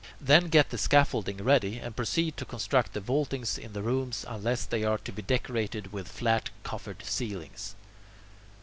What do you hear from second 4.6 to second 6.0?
they are to be decorated